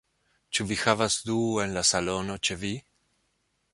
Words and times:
Ĉu 0.57 0.65
vi 0.69 0.77
havas 0.83 1.17
du 1.29 1.37
en 1.65 1.77
la 1.77 1.85
salono 1.91 2.39
ĉe 2.49 2.59
vi? 2.65 2.73